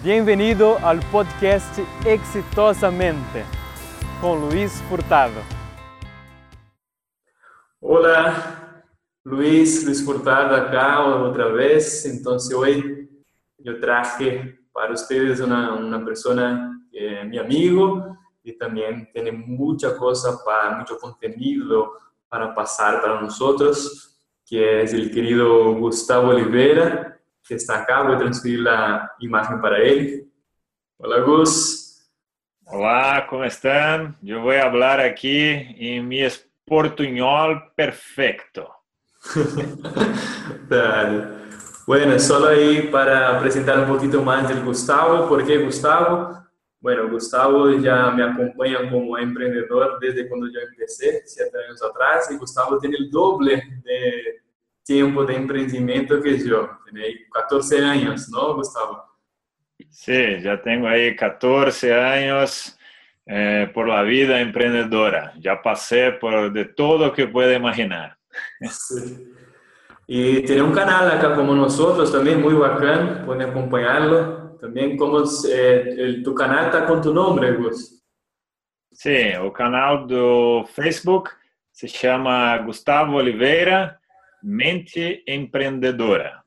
Bem-vindo 0.00 0.76
ao 0.80 0.96
podcast 1.10 1.82
Exitosamente 2.06 3.44
com 4.20 4.34
Luiz 4.34 4.80
Furtado. 4.82 5.34
Olá, 7.80 8.84
Luiz, 9.26 9.84
Luiz 9.84 10.00
Furtado 10.00 10.54
acá 10.54 11.04
outra 11.04 11.52
vez. 11.52 12.06
Então, 12.06 12.36
hoje 12.36 13.08
eu 13.64 13.80
traje 13.80 14.56
para 14.72 14.94
uma, 15.44 15.72
uma 15.72 16.04
pessoa 16.04 16.36
que 16.92 16.96
é 16.96 17.24
meu 17.24 17.42
amigo 17.42 18.16
e 18.44 18.52
também 18.52 19.04
tem 19.06 19.32
muita 19.32 19.96
coisa 19.96 20.32
para, 20.44 20.76
muito 20.76 20.96
conteúdo 21.00 21.90
para 22.30 22.46
passar 22.52 23.00
para 23.00 23.20
nós, 23.20 23.36
que 24.46 24.62
é 24.62 24.84
o 24.84 25.10
querido 25.10 25.74
Gustavo 25.80 26.28
Oliveira 26.28 27.17
que 27.48 27.54
está 27.54 27.82
acá. 27.82 28.02
Voy 28.02 28.14
a 28.14 28.18
transferir 28.18 28.60
la 28.60 29.10
imagen 29.18 29.60
para 29.60 29.78
él. 29.78 30.30
Hola, 30.98 31.20
Gus. 31.20 32.10
Hola, 32.66 33.26
¿cómo 33.28 33.44
están? 33.44 34.18
Yo 34.20 34.42
voy 34.42 34.56
a 34.56 34.64
hablar 34.64 35.00
aquí 35.00 35.48
en 35.78 36.06
mi 36.06 36.20
portuñol 36.66 37.72
perfecto. 37.74 38.70
Dale. 40.68 41.38
Bueno, 41.86 42.18
solo 42.18 42.48
ahí 42.48 42.88
para 42.92 43.40
presentar 43.40 43.78
un 43.80 43.86
poquito 43.86 44.22
más 44.22 44.46
del 44.46 44.62
Gustavo. 44.62 45.26
¿Por 45.26 45.46
qué 45.46 45.56
Gustavo? 45.56 46.38
Bueno, 46.80 47.08
Gustavo 47.08 47.70
ya 47.78 48.10
me 48.10 48.22
acompaña 48.22 48.90
como 48.90 49.16
emprendedor 49.16 49.98
desde 49.98 50.28
cuando 50.28 50.46
yo 50.48 50.60
empecé, 50.60 51.22
siete 51.24 51.58
años 51.64 51.82
atrás, 51.82 52.30
y 52.30 52.36
Gustavo 52.36 52.78
tiene 52.78 52.98
el 52.98 53.10
doble 53.10 53.62
de 53.82 54.42
tiempo 54.88 55.26
de 55.26 55.36
emprendimiento 55.36 56.20
que 56.22 56.38
yo. 56.38 56.70
Tiene 56.84 57.26
14 57.30 57.84
años, 57.84 58.26
¿no, 58.30 58.54
Gustavo? 58.54 59.04
Sí, 59.90 60.40
ya 60.42 60.60
tengo 60.62 60.88
ahí 60.88 61.14
14 61.14 61.94
años 61.94 62.78
eh, 63.26 63.70
por 63.74 63.86
la 63.86 64.02
vida 64.02 64.40
emprendedora. 64.40 65.34
Ya 65.38 65.60
pasé 65.60 66.12
por 66.12 66.50
de 66.50 66.64
todo 66.64 67.12
que 67.12 67.26
puede 67.26 67.56
imaginar. 67.56 68.16
Sí. 68.70 69.30
Y 70.06 70.42
tiene 70.44 70.62
un 70.62 70.72
canal 70.72 71.10
acá 71.10 71.34
como 71.34 71.54
nosotros 71.54 72.10
también, 72.10 72.40
muy 72.40 72.54
bacán, 72.54 73.24
pueden 73.26 73.50
acompañarlo. 73.50 74.56
También, 74.58 74.96
como 74.96 75.20
eh, 75.20 75.96
el, 75.98 76.22
tu 76.22 76.34
canal 76.34 76.66
está 76.66 76.86
con 76.86 77.02
tu 77.02 77.12
nombre, 77.12 77.52
Gus. 77.52 78.02
Sí, 78.90 79.10
el 79.10 79.52
canal 79.52 80.06
de 80.06 80.64
Facebook 80.72 81.28
se 81.70 81.88
llama 81.88 82.56
Gustavo 82.64 83.18
Oliveira 83.18 83.98
Mente 84.42 85.22
Emprendedora. 85.26 86.44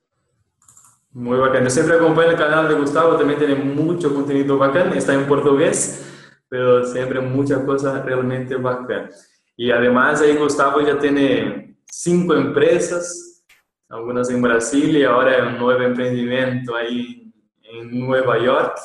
Muy 1.13 1.37
bacán. 1.37 1.63
Yo 1.63 1.69
siempre 1.69 1.95
acompaño 1.95 2.31
el 2.31 2.37
canal 2.37 2.69
de 2.69 2.75
Gustavo, 2.75 3.17
también 3.17 3.37
tiene 3.37 3.55
mucho 3.55 4.13
contenido 4.13 4.57
bacán, 4.57 4.93
está 4.93 5.13
en 5.13 5.27
portugués, 5.27 6.09
pero 6.47 6.85
siempre 6.85 7.19
muchas 7.19 7.63
cosas 7.65 8.05
realmente 8.05 8.55
bacán. 8.55 9.09
Y 9.57 9.71
además 9.71 10.21
ahí 10.21 10.37
Gustavo 10.37 10.81
ya 10.81 10.97
tiene 10.97 11.77
cinco 11.85 12.33
empresas, 12.33 13.43
algunas 13.89 14.29
en 14.29 14.41
Brasil 14.41 14.95
y 14.95 15.03
ahora 15.03 15.47
un 15.47 15.59
nuevo 15.59 15.81
emprendimiento 15.83 16.75
ahí 16.75 17.33
en 17.61 17.99
Nueva 17.99 18.39
York. 18.41 18.79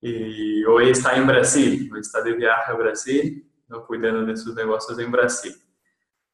Y 0.00 0.64
hoy 0.64 0.90
está 0.90 1.16
en 1.16 1.26
Brasil, 1.28 1.88
está 2.00 2.20
de 2.20 2.32
viaje 2.32 2.72
a 2.72 2.74
Brasil, 2.74 3.48
¿no? 3.68 3.86
cuidando 3.86 4.24
de 4.24 4.36
sus 4.36 4.54
negocios 4.56 4.98
en 4.98 5.12
Brasil. 5.12 5.54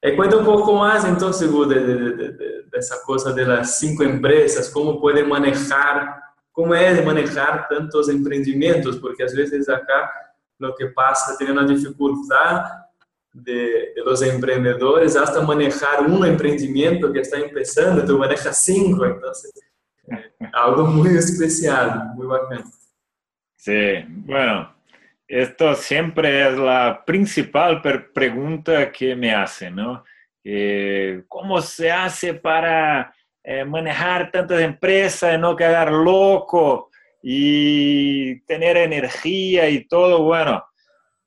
É, 0.01 0.11
cuenta 0.11 0.37
um 0.37 0.45
pouco 0.45 0.73
mais, 0.75 1.03
então, 1.03 1.33
segundo 1.33 1.73
de, 1.73 2.15
de, 2.15 2.31
de, 2.31 2.63
dessa 2.71 3.03
coisa 3.05 3.33
das 3.33 3.71
cinco 3.71 4.03
empresas, 4.03 4.69
como 4.69 5.01
podem 5.01 5.27
manejar, 5.27 6.21
como 6.53 6.73
é 6.73 7.01
manejar 7.01 7.67
tantos 7.67 8.07
empreendimentos, 8.07 8.97
porque 8.97 9.23
às 9.23 9.33
vezes 9.33 9.67
acá 9.67 10.09
o 10.61 10.73
que 10.73 10.87
passa 10.87 11.37
tem 11.37 11.51
uma 11.51 11.65
dificuldade 11.65 12.69
de, 13.33 13.93
de 13.93 14.01
los 14.01 14.21
empreendedores 14.21 15.15
hasta 15.15 15.41
manejar 15.41 16.01
um 16.01 16.25
empreendimento 16.25 17.11
que 17.11 17.19
está 17.19 17.39
começando, 17.41 18.05
tu 18.05 18.17
maneja 18.17 18.53
cinco, 18.53 19.05
então 19.05 19.31
é 20.09 20.49
algo 20.53 20.87
muito 20.87 21.15
especial, 21.15 22.13
muito 22.15 22.27
bacana. 22.27 22.63
Sí, 23.57 24.05
bueno, 24.25 24.73
Esto 25.29 25.75
siempre 25.75 26.49
es 26.49 26.57
la 26.57 27.03
principal 27.05 27.83
pregunta 27.83 28.91
que 28.91 29.15
me 29.15 29.31
hacen, 29.31 29.75
¿no? 29.75 30.03
¿Cómo 31.27 31.61
se 31.61 31.91
hace 31.91 32.33
para 32.33 33.13
eh, 33.43 33.63
manejar 33.63 34.31
tantas 34.31 34.59
empresas 34.59 35.35
y 35.35 35.37
no 35.37 35.55
quedar 35.55 35.91
loco 35.91 36.89
y 37.21 38.39
tener 38.41 38.77
energía 38.77 39.69
y 39.69 39.87
todo? 39.87 40.23
Bueno, 40.23 40.65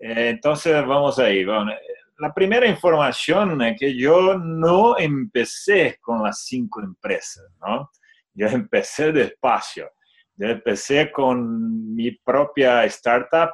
eh, 0.00 0.30
entonces 0.30 0.84
vamos 0.84 1.20
ahí. 1.20 1.44
la 1.44 2.34
primera 2.34 2.66
información 2.66 3.62
es 3.62 3.78
que 3.78 3.96
yo 3.96 4.36
no 4.36 4.98
empecé 4.98 5.98
con 6.00 6.24
las 6.24 6.44
cinco 6.44 6.82
empresas, 6.82 7.44
¿no? 7.64 7.88
Yo 8.34 8.48
empecé 8.48 9.12
despacio. 9.12 9.92
Yo 10.34 10.48
empecé 10.48 11.12
con 11.12 11.94
mi 11.94 12.10
propia 12.10 12.84
startup 12.86 13.52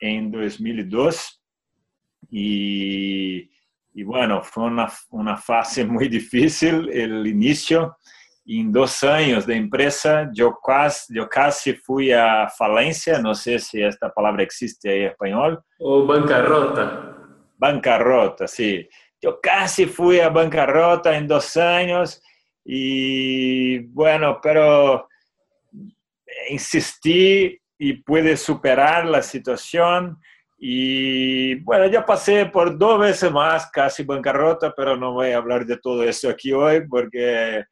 en 0.00 0.30
2002 0.32 1.40
y, 2.30 3.50
y 3.92 4.02
bueno, 4.02 4.42
fue 4.42 4.64
una, 4.64 4.90
una, 5.10 5.36
fase 5.36 5.84
muy 5.86 6.08
difícil 6.08 6.88
el 6.90 7.26
inicio. 7.26 7.96
En 8.46 8.72
dos 8.72 9.04
años 9.04 9.46
de 9.46 9.54
empresa, 9.54 10.28
yo 10.32 10.58
casi, 10.64 11.14
yo 11.14 11.28
casi 11.28 11.74
fui 11.74 12.10
a 12.10 12.48
falencia, 12.48 13.20
no 13.20 13.32
sé 13.34 13.60
si 13.60 13.80
esta 13.80 14.10
palabra 14.10 14.42
existe 14.42 14.90
ahí 14.90 15.00
en 15.02 15.10
español. 15.10 15.62
O 15.78 16.04
bancarrota. 16.04 17.16
Bancarrota, 17.56 18.48
sí. 18.48 18.88
Yo 19.20 19.38
casi 19.40 19.86
fui 19.86 20.18
a 20.18 20.30
bancarrota 20.30 21.16
en 21.16 21.28
dos 21.28 21.56
años 21.56 22.20
y 22.64 23.80
bueno, 23.88 24.40
pero 24.42 25.06
insistí 26.48 27.59
y 27.82 27.94
pude 27.94 28.36
superar 28.36 29.06
la 29.06 29.22
situación. 29.22 30.20
Y 30.58 31.54
bueno, 31.60 31.86
ya 31.86 32.04
pasé 32.04 32.44
por 32.44 32.76
dos 32.76 33.00
veces 33.00 33.32
más 33.32 33.70
casi 33.70 34.04
bancarrota, 34.04 34.74
pero 34.76 34.98
no 34.98 35.14
voy 35.14 35.30
a 35.30 35.38
hablar 35.38 35.64
de 35.64 35.78
todo 35.78 36.04
eso 36.04 36.28
aquí 36.28 36.52
hoy 36.52 36.86
porque, 36.86 37.64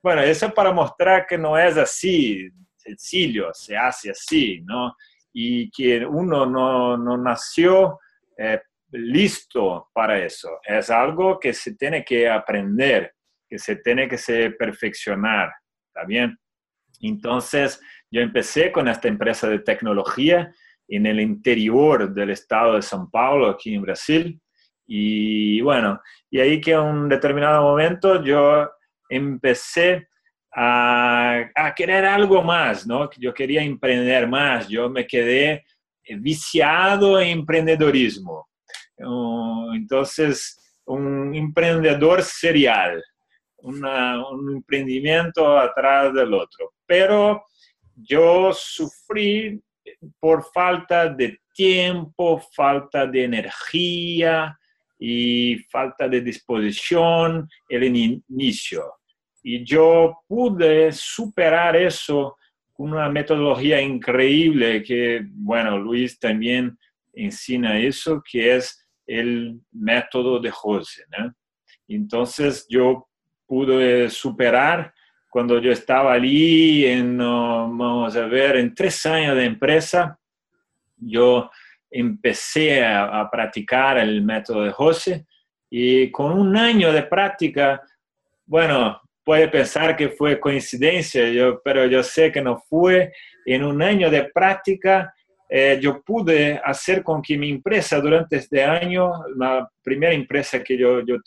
bueno, 0.00 0.22
eso 0.22 0.46
es 0.46 0.52
para 0.52 0.70
mostrar 0.72 1.26
que 1.26 1.36
no 1.36 1.58
es 1.58 1.76
así, 1.76 2.48
sencillo, 2.76 3.50
se 3.52 3.76
hace 3.76 4.12
así, 4.12 4.60
¿no? 4.64 4.94
Y 5.32 5.68
que 5.72 6.06
uno 6.06 6.46
no, 6.46 6.96
no 6.96 7.16
nació 7.16 7.98
eh, 8.38 8.60
listo 8.92 9.90
para 9.92 10.16
eso. 10.24 10.60
Es 10.62 10.90
algo 10.90 11.40
que 11.40 11.52
se 11.52 11.74
tiene 11.74 12.04
que 12.04 12.28
aprender, 12.28 13.12
que 13.48 13.58
se 13.58 13.74
tiene 13.74 14.06
que 14.06 14.16
perfeccionar, 14.56 15.50
¿está 15.88 16.06
bien? 16.06 16.38
Entonces, 17.00 17.80
yo 18.10 18.20
empecé 18.20 18.72
con 18.72 18.88
esta 18.88 19.08
empresa 19.08 19.48
de 19.48 19.60
tecnología 19.60 20.52
en 20.88 21.06
el 21.06 21.20
interior 21.20 22.12
del 22.12 22.30
estado 22.30 22.74
de 22.74 22.80
São 22.80 23.10
Paulo, 23.10 23.48
aquí 23.48 23.74
en 23.74 23.82
Brasil. 23.82 24.40
Y 24.86 25.60
bueno, 25.62 26.00
y 26.30 26.38
ahí 26.40 26.60
que 26.60 26.72
en 26.72 26.80
un 26.80 27.08
determinado 27.08 27.62
momento 27.62 28.22
yo 28.22 28.70
empecé 29.08 30.08
a, 30.54 31.50
a, 31.54 31.74
querer 31.74 32.04
algo 32.04 32.42
más, 32.42 32.86
¿no? 32.86 33.10
Yo 33.18 33.34
quería 33.34 33.62
emprender 33.62 34.28
más, 34.28 34.68
yo 34.68 34.88
me 34.88 35.06
quedé 35.06 35.64
viciado 36.18 37.20
en 37.20 37.40
emprendedorismo. 37.40 38.48
Entonces, 39.74 40.58
un 40.86 41.34
emprendedor 41.34 42.22
serial, 42.22 43.02
una, 43.58 44.26
un 44.28 44.56
emprendimiento 44.56 45.58
atrás 45.58 46.14
del 46.14 46.32
otro. 46.32 46.72
Pero 46.86 47.44
yo 47.96 48.52
sufrí 48.52 49.60
por 50.20 50.44
falta 50.52 51.08
de 51.08 51.40
tiempo, 51.54 52.40
falta 52.54 53.06
de 53.06 53.24
energía 53.24 54.56
y 54.98 55.56
falta 55.70 56.08
de 56.08 56.20
disposición 56.20 57.48
el 57.68 57.84
inicio. 57.84 58.84
Y 59.42 59.64
yo 59.64 60.18
pude 60.26 60.92
superar 60.92 61.76
eso 61.76 62.36
con 62.72 62.92
una 62.92 63.08
metodología 63.08 63.80
increíble 63.80 64.82
que, 64.82 65.24
bueno, 65.30 65.78
Luis 65.78 66.18
también 66.18 66.76
enseña 67.14 67.78
eso, 67.78 68.22
que 68.30 68.56
es 68.56 68.86
el 69.06 69.58
método 69.72 70.38
de 70.40 70.50
José. 70.50 71.04
Entonces 71.88 72.66
yo 72.68 73.08
pude 73.46 74.10
superar 74.10 74.92
cuando 75.36 75.58
yo 75.58 75.70
estaba 75.70 76.14
allí, 76.14 76.86
en, 76.86 77.18
vamos 77.18 78.16
a 78.16 78.24
ver, 78.24 78.56
en 78.56 78.74
tres 78.74 79.04
años 79.04 79.36
de 79.36 79.44
empresa, 79.44 80.18
yo 80.96 81.50
empecé 81.90 82.82
a, 82.82 83.28
practicar 83.30 83.98
el 83.98 84.22
método 84.22 84.62
de 84.62 84.72
José 84.72 85.26
y 85.68 86.10
con 86.10 86.32
un 86.32 86.56
año 86.56 86.90
de 86.90 87.02
práctica, 87.02 87.82
bueno, 88.46 88.98
puede 89.22 89.48
pensar 89.48 89.94
que 89.94 90.08
fue 90.08 90.40
coincidencia, 90.40 91.28
yo, 91.28 91.60
pero 91.62 91.84
yo 91.84 92.02
sé 92.02 92.32
que 92.32 92.40
no 92.40 92.56
fue. 92.56 93.12
En 93.44 93.62
un 93.62 93.82
año 93.82 94.10
de 94.10 94.30
práctica, 94.32 95.12
eh, 95.50 95.78
yo 95.82 96.02
pude 96.02 96.58
hacer 96.64 97.02
con 97.02 97.20
que 97.20 97.36
mi 97.36 97.50
empresa 97.50 98.00
durante 98.00 98.36
este 98.36 98.64
año, 98.64 99.12
la 99.36 99.70
primera 99.82 100.14
empresa 100.14 100.64
que 100.64 100.78
yo, 100.78 101.02
yo 101.04 101.18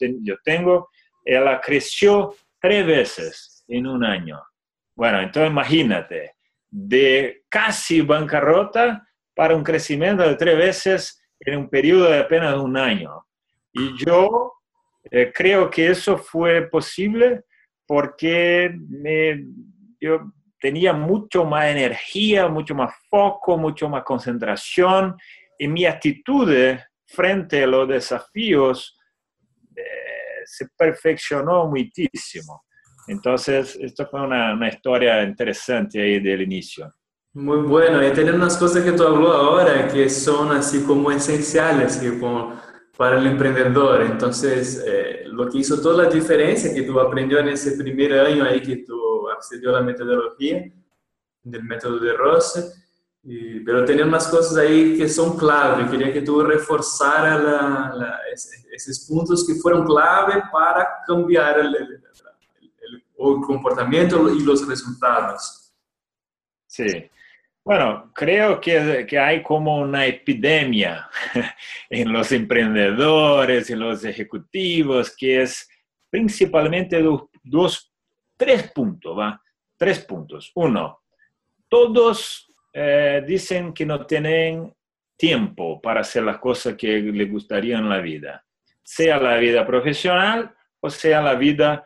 tengo, 0.44 0.90
ella 1.24 1.62
creció 1.64 2.34
tres 2.60 2.88
veces 2.88 3.49
en 3.70 3.88
un 3.88 4.04
año. 4.04 4.42
Bueno, 4.96 5.22
entonces 5.22 5.50
imagínate, 5.50 6.36
de 6.70 7.44
casi 7.48 8.02
bancarrota 8.02 9.08
para 9.34 9.56
un 9.56 9.64
crecimiento 9.64 10.24
de 10.24 10.36
tres 10.36 10.58
veces 10.58 11.24
en 11.40 11.58
un 11.58 11.70
periodo 11.70 12.10
de 12.10 12.20
apenas 12.20 12.58
un 12.58 12.76
año. 12.76 13.26
Y 13.72 13.98
yo 14.04 14.54
eh, 15.10 15.32
creo 15.34 15.70
que 15.70 15.88
eso 15.88 16.18
fue 16.18 16.68
posible 16.70 17.46
porque 17.88 18.76
me, 18.90 19.46
yo 20.00 20.32
tenía 20.60 20.94
mucho 20.94 21.46
más 21.46 21.66
energía, 21.68 22.48
mucho 22.48 22.76
más 22.76 22.94
foco, 23.10 23.58
mucho 23.58 23.88
más 23.90 24.04
concentración 24.04 25.16
y 25.58 25.68
mi 25.68 25.86
actitud 25.86 26.52
frente 27.08 27.64
a 27.64 27.68
los 27.68 27.88
desafíos 27.88 29.00
eh, 29.76 30.42
se 30.46 30.68
perfeccionó 30.78 31.68
muchísimo. 31.68 32.64
Entonces, 33.10 33.76
esto 33.82 34.06
fue 34.06 34.22
una, 34.22 34.54
una, 34.54 34.70
historia 34.70 35.24
interesante 35.24 36.00
ahí 36.00 36.20
del 36.20 36.44
inicio. 36.44 36.94
Muy 37.34 37.58
bueno, 37.58 38.06
y 38.06 38.12
tener 38.12 38.36
unas 38.36 38.56
cosas 38.56 38.84
que 38.84 38.92
tú 38.92 39.04
habló 39.04 39.34
ahora 39.34 39.88
que 39.88 40.08
son 40.10 40.52
así 40.52 40.84
como 40.84 41.12
esenciales 41.12 41.98
que 41.98 42.20
como 42.20 42.60
para 42.96 43.18
el 43.18 43.26
emprendedor. 43.26 44.04
Entonces, 44.04 44.84
eh, 44.86 45.24
lo 45.26 45.50
que 45.50 45.58
hizo 45.58 45.82
toda 45.82 46.04
la 46.04 46.10
diferencia 46.10 46.72
que 46.72 46.84
tú 46.84 47.00
aprendió 47.00 47.40
en 47.40 47.50
ese 47.50 47.72
primer 47.72 48.14
año 48.14 48.44
ahí 48.44 48.62
que 48.62 48.84
tú 48.86 49.28
accedió 49.30 49.70
a 49.70 49.80
la 49.80 49.82
metodología 49.82 50.72
del 51.42 51.64
método 51.64 51.98
de 51.98 52.14
Ross, 52.14 52.76
pero 53.66 53.86
tenía 53.86 54.06
unas 54.06 54.28
cosas 54.28 54.58
ahí 54.58 54.98
que 54.98 55.10
son 55.10 55.36
clave. 55.36 55.90
Quería 55.90 56.14
que 56.14 56.22
tú 56.22 56.44
reforzaras 56.44 57.44
la, 57.44 58.20
esos 58.72 59.00
puntos 59.08 59.48
que 59.48 59.56
fueron 59.56 59.84
clave 59.84 60.44
para 60.52 60.88
cambiar 61.08 61.60
el, 61.60 61.76
el, 61.76 62.04
el 63.20 63.42
comportamiento 63.42 64.34
y 64.34 64.42
los 64.44 64.68
resultados. 64.68 65.74
Sí. 66.68 67.10
Bueno, 67.64 68.12
creo 68.16 68.60
que, 68.60 69.06
que, 69.08 69.20
hay 69.20 69.44
como 69.44 69.80
una 69.80 70.06
epidemia 70.06 71.10
en 71.90 72.12
los 72.12 72.32
emprendedores, 72.32 73.70
en 73.70 73.80
los 73.80 74.04
ejecutivos, 74.06 75.16
que 75.16 75.42
es 75.42 75.70
principalmente 76.10 77.04
dos, 77.44 77.92
tres 78.38 78.72
puntos, 78.72 79.18
¿va? 79.18 79.42
Tres 79.78 80.00
puntos. 80.00 80.52
Uno, 80.56 81.02
todos 81.68 82.52
eh, 82.74 83.24
dicen 83.28 83.74
que 83.74 83.86
no 83.86 84.06
tienen 84.06 84.74
tiempo 85.16 85.82
para 85.82 86.02
hacer 86.02 86.24
las 86.24 86.38
cosas 86.38 86.76
que 86.76 87.00
les 87.00 87.30
gustaría 87.30 87.78
en 87.78 87.90
la 87.90 88.00
vida, 88.00 88.46
sea 88.82 89.20
la 89.20 89.38
vida 89.38 89.68
profesional 89.68 90.56
o 90.80 90.90
sea 90.90 91.22
la 91.22 91.36
vida 91.36 91.86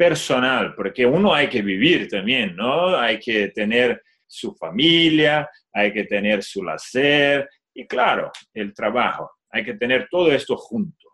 personal, 0.00 0.74
porque 0.74 1.04
uno 1.04 1.34
hay 1.34 1.46
que 1.50 1.60
vivir 1.60 2.08
también, 2.08 2.56
¿no? 2.56 2.96
Hay 2.96 3.18
que 3.18 3.48
tener 3.48 4.02
su 4.26 4.54
familia, 4.54 5.46
hay 5.74 5.92
que 5.92 6.04
tener 6.04 6.42
su 6.42 6.60
placer 6.60 7.46
y 7.74 7.86
claro, 7.86 8.32
el 8.54 8.72
trabajo. 8.72 9.30
Hay 9.50 9.62
que 9.62 9.74
tener 9.74 10.08
todo 10.10 10.32
esto 10.32 10.56
junto. 10.56 11.06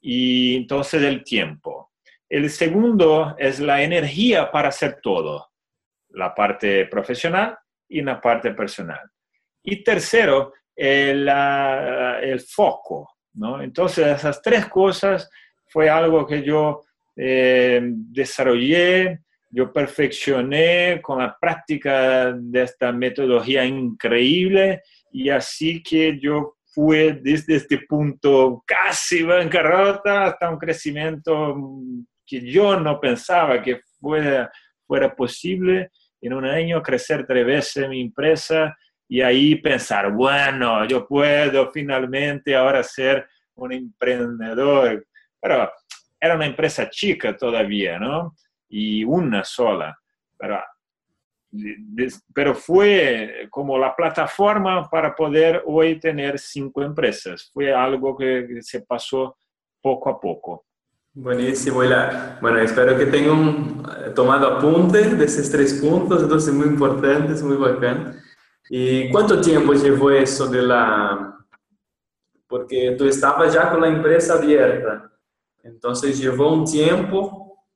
Y 0.00 0.56
entonces 0.56 1.04
el 1.04 1.22
tiempo. 1.22 1.92
El 2.28 2.50
segundo 2.50 3.36
es 3.38 3.60
la 3.60 3.80
energía 3.80 4.50
para 4.50 4.70
hacer 4.70 4.98
todo, 5.00 5.52
la 6.08 6.34
parte 6.34 6.86
profesional 6.86 7.56
y 7.88 8.02
la 8.02 8.20
parte 8.20 8.50
personal. 8.54 9.08
Y 9.62 9.84
tercero, 9.84 10.52
el, 10.74 11.28
el 11.28 12.40
foco. 12.40 13.18
¿no? 13.34 13.62
Entonces 13.62 14.04
esas 14.04 14.42
tres 14.42 14.66
cosas 14.66 15.30
fue 15.68 15.88
algo 15.88 16.26
que 16.26 16.42
yo 16.42 16.85
eh, 17.16 17.80
desarrollé 17.82 19.20
yo 19.56 19.72
perfeccioné 19.72 21.00
con 21.00 21.18
la 21.18 21.34
práctica 21.40 22.30
de 22.32 22.62
esta 22.62 22.92
metodología 22.92 23.64
increíble 23.64 24.82
y 25.10 25.30
así 25.30 25.82
que 25.82 26.18
yo 26.20 26.56
fui 26.74 27.18
desde 27.22 27.56
este 27.56 27.78
punto 27.88 28.62
casi 28.66 29.22
bancarrota 29.22 30.24
hasta 30.24 30.50
un 30.50 30.58
crecimiento 30.58 31.56
que 32.26 32.40
yo 32.44 32.78
no 32.78 33.00
pensaba 33.00 33.62
que 33.62 33.80
fuera, 33.98 34.52
fuera 34.86 35.14
posible 35.16 35.90
en 36.20 36.34
un 36.34 36.44
año 36.44 36.82
crecer 36.82 37.24
tres 37.26 37.46
veces 37.46 37.88
mi 37.88 38.02
empresa 38.02 38.76
y 39.08 39.22
ahí 39.22 39.54
pensar, 39.54 40.12
bueno, 40.12 40.86
yo 40.86 41.06
puedo 41.06 41.70
finalmente 41.72 42.54
ahora 42.54 42.82
ser 42.82 43.26
un 43.54 43.72
emprendedor. 43.72 45.06
Pero 45.40 45.70
era 46.20 46.34
una 46.34 46.46
empresa 46.46 46.88
chica 46.90 47.36
todavía, 47.36 47.98
¿no? 47.98 48.34
y 48.68 49.04
una 49.04 49.44
sola. 49.44 49.96
Pero, 50.38 50.60
pero 52.34 52.54
fue 52.54 53.48
como 53.50 53.78
la 53.78 53.94
plataforma 53.94 54.88
para 54.88 55.14
poder 55.14 55.62
hoy 55.66 55.98
tener 55.98 56.38
cinco 56.38 56.82
empresas. 56.82 57.50
Fue 57.52 57.72
algo 57.72 58.16
que 58.16 58.58
se 58.60 58.82
pasó 58.82 59.36
poco 59.80 60.10
a 60.10 60.20
poco. 60.20 60.64
Buenísimo, 61.18 61.76
bueno, 62.42 62.58
espero 62.58 62.98
que 62.98 63.06
tengan 63.06 63.82
eh, 64.04 64.10
tomado 64.14 64.58
apunte 64.58 65.14
de 65.14 65.24
esos 65.24 65.50
tres 65.50 65.72
puntos, 65.80 66.22
entonces 66.22 66.52
muy 66.52 66.66
importantes, 66.66 67.42
muy 67.42 67.56
bacán. 67.56 68.20
¿Y 68.68 69.10
cuánto 69.10 69.40
tiempo 69.40 69.72
llevó 69.72 70.10
eso 70.10 70.46
de 70.46 70.60
la... 70.60 71.38
Porque 72.46 72.96
tú 72.98 73.06
estabas 73.06 73.54
ya 73.54 73.70
con 73.70 73.80
la 73.80 73.88
empresa 73.88 74.34
abierta, 74.34 75.10
entonces 75.66 76.18
llevó 76.18 76.52
un 76.52 76.64
tiempo 76.64 77.66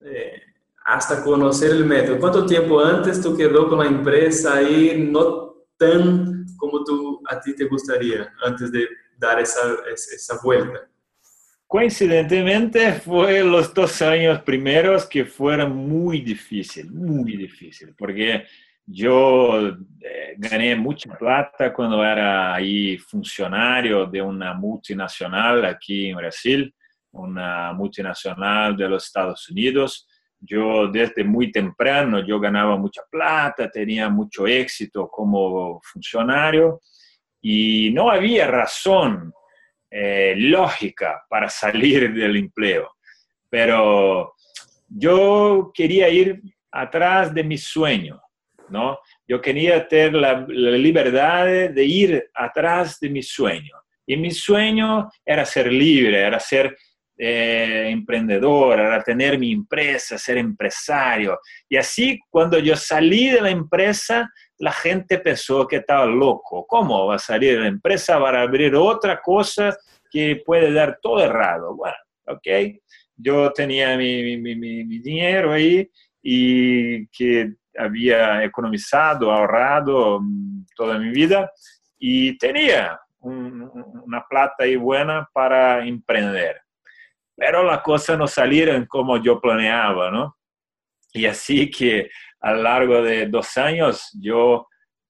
eh, 0.00 0.40
hasta 0.84 1.22
conocer 1.22 1.72
el 1.72 1.84
método. 1.84 2.18
¿Cuánto 2.18 2.46
tiempo 2.46 2.80
antes 2.80 3.20
tú 3.20 3.36
quedó 3.36 3.68
con 3.68 3.80
la 3.80 3.86
empresa 3.86 4.56
ahí 4.56 5.08
no 5.10 5.54
tan 5.76 6.46
como 6.56 6.84
tú, 6.84 7.22
a 7.28 7.40
ti 7.40 7.54
te 7.54 7.64
gustaría 7.64 8.32
antes 8.44 8.70
de 8.70 8.88
dar 9.16 9.40
esa, 9.40 9.76
esa 9.92 10.38
vuelta? 10.42 10.88
Coincidentemente 11.66 12.94
fue 12.94 13.44
los 13.44 13.72
dos 13.72 14.02
años 14.02 14.42
primeros 14.42 15.06
que 15.06 15.24
fueron 15.24 15.76
muy 15.76 16.20
difíciles, 16.20 16.90
muy 16.90 17.36
difíciles, 17.36 17.94
porque 17.96 18.44
yo 18.84 19.68
eh, 19.68 20.34
gané 20.36 20.74
mucha 20.74 21.16
plata 21.16 21.72
cuando 21.72 22.04
era 22.04 22.54
ahí 22.54 22.98
funcionario 22.98 24.06
de 24.06 24.20
una 24.20 24.52
multinacional 24.52 25.64
aquí 25.64 26.08
en 26.08 26.16
Brasil 26.16 26.74
una 27.12 27.72
multinacional 27.72 28.76
de 28.76 28.88
los 28.88 29.06
Estados 29.06 29.48
Unidos. 29.48 30.08
Yo 30.38 30.88
desde 30.88 31.24
muy 31.24 31.52
temprano, 31.52 32.24
yo 32.26 32.40
ganaba 32.40 32.76
mucha 32.76 33.02
plata, 33.10 33.70
tenía 33.70 34.08
mucho 34.08 34.46
éxito 34.46 35.08
como 35.08 35.80
funcionario 35.82 36.80
y 37.42 37.90
no 37.92 38.10
había 38.10 38.46
razón 38.46 39.32
eh, 39.90 40.34
lógica 40.36 41.24
para 41.28 41.48
salir 41.50 42.12
del 42.12 42.36
empleo. 42.36 42.96
Pero 43.48 44.34
yo 44.88 45.70
quería 45.74 46.08
ir 46.08 46.40
atrás 46.70 47.34
de 47.34 47.42
mi 47.42 47.58
sueño, 47.58 48.20
¿no? 48.68 48.98
Yo 49.26 49.40
quería 49.40 49.86
tener 49.88 50.14
la, 50.14 50.46
la 50.48 50.70
libertad 50.70 51.46
de 51.46 51.84
ir 51.84 52.30
atrás 52.34 52.98
de 53.00 53.08
mi 53.10 53.22
sueño. 53.22 53.74
Y 54.06 54.16
mi 54.16 54.30
sueño 54.30 55.08
era 55.24 55.44
ser 55.44 55.72
libre, 55.72 56.20
era 56.20 56.40
ser 56.40 56.76
eh, 57.22 57.90
emprendedor, 57.90 58.80
era 58.80 59.02
tener 59.02 59.38
mi 59.38 59.52
empresa, 59.52 60.16
ser 60.16 60.38
empresario. 60.38 61.38
Y 61.68 61.76
así 61.76 62.18
cuando 62.30 62.58
yo 62.58 62.74
salí 62.76 63.28
de 63.28 63.42
la 63.42 63.50
empresa, 63.50 64.32
la 64.56 64.72
gente 64.72 65.18
pensó 65.18 65.66
que 65.66 65.76
estaba 65.76 66.06
loco. 66.06 66.64
¿Cómo 66.66 67.08
va 67.08 67.16
a 67.16 67.18
salir 67.18 67.56
de 67.56 67.60
la 67.60 67.66
empresa 67.66 68.18
para 68.18 68.40
abrir 68.40 68.74
otra 68.74 69.20
cosa 69.20 69.76
que 70.10 70.42
puede 70.46 70.72
dar 70.72 70.98
todo 71.02 71.22
errado? 71.22 71.76
Bueno, 71.76 71.96
ok. 72.26 72.80
Yo 73.16 73.52
tenía 73.52 73.98
mi, 73.98 74.36
dinero 75.00 75.52
ahí 75.52 75.90
y 76.22 77.06
que 77.08 77.52
había 77.76 78.42
economizado, 78.44 79.30
ahorrado 79.30 80.20
mm, 80.22 80.64
toda 80.74 80.98
mi 80.98 81.10
vida 81.10 81.52
y 81.98 82.38
tenía 82.38 82.98
una 83.20 84.24
plata 84.26 84.64
ahí 84.64 84.76
buena 84.76 85.28
para 85.34 85.86
emprender 85.86 86.62
pero 87.40 87.64
las 87.64 87.80
cosas 87.80 88.18
no 88.18 88.26
salieron 88.26 88.84
como 88.84 89.16
yo 89.16 89.40
planeaba, 89.40 90.10
¿no? 90.10 90.36
Y 91.14 91.24
así 91.24 91.70
que 91.70 92.10
a 92.38 92.52
lo 92.52 92.62
largo 92.62 93.02
de 93.02 93.28
dos 93.28 93.56
años 93.56 94.10
yo 94.20 94.68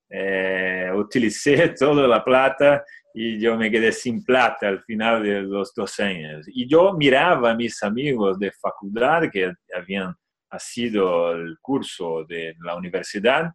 eh, 0.09 0.93
utilicé 0.95 1.71
toda 1.79 2.07
la 2.07 2.25
plata 2.25 2.85
y 3.13 3.41
yo 3.41 3.57
me 3.57 3.69
quedé 3.69 3.91
sin 3.91 4.25
plata 4.25 4.69
al 4.69 4.81
final 4.85 5.25
de 5.25 5.43
los 5.43 5.75
dos 5.75 5.99
años. 5.99 6.47
Y 6.47 6.69
yo 6.69 6.93
miraba 6.93 7.51
a 7.51 7.57
mis 7.57 7.83
amigos 7.83 8.39
de 8.39 8.53
facultad 8.53 9.29
que 9.29 9.53
habían 9.77 10.15
sido 10.57 11.33
el 11.33 11.59
curso 11.61 12.25
de 12.29 12.55
la 12.61 12.77
universidad 12.77 13.51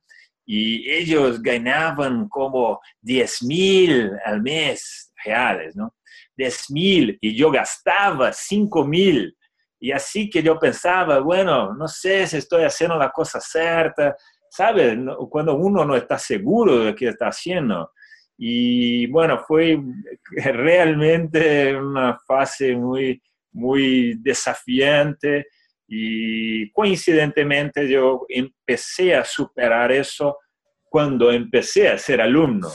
y 0.45 0.89
ellos 0.91 1.41
ganaban 1.41 2.27
como 2.27 2.81
10 2.99 3.43
mil 3.43 4.11
al 4.25 4.41
mes 4.41 5.13
reales, 5.23 5.77
¿no? 5.77 5.95
10 6.37 6.71
mil 6.71 7.17
y 7.21 7.35
yo 7.35 7.51
gastaba 7.51 8.31
5 8.31 8.85
mil. 8.85 9.35
Y 9.79 9.91
así 9.91 10.29
que 10.29 10.41
yo 10.41 10.57
pensaba, 10.57 11.19
bueno, 11.19 11.73
no 11.73 11.87
sé 11.87 12.25
si 12.27 12.37
estoy 12.37 12.63
haciendo 12.63 12.97
la 12.97 13.11
cosa 13.11 13.39
cierta, 13.39 14.15
¿sabes? 14.49 14.97
Cuando 15.29 15.55
uno 15.55 15.85
no 15.85 15.95
está 15.95 16.17
seguro 16.17 16.85
de 16.85 16.95
qué 16.95 17.09
está 17.09 17.27
haciendo. 17.27 17.91
Y 18.37 19.07
bueno, 19.07 19.43
fue 19.45 19.79
realmente 20.31 21.75
una 21.75 22.17
fase 22.25 22.75
muy, 22.75 23.21
muy 23.51 24.15
desafiante 24.19 25.47
y 25.87 26.71
coincidentemente 26.71 27.87
yo 27.87 28.25
empecé 28.27 29.15
a 29.15 29.23
superar 29.23 29.91
eso 29.91 30.39
cuando 30.89 31.31
empecé 31.31 31.89
a 31.89 31.97
ser 31.97 32.21
alumno. 32.21 32.69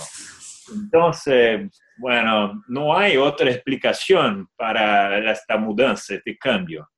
Entonces, 0.73 1.69
bueno, 2.00 2.64
no 2.66 2.97
hay 2.97 3.19
otra 3.19 3.50
explicación 3.50 4.49
para 4.57 5.30
esta 5.30 5.59
mudanza, 5.59 6.14
este 6.14 6.37
cambio. 6.38 6.88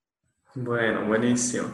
Bueno, 0.54 1.06
buenísimo. 1.06 1.66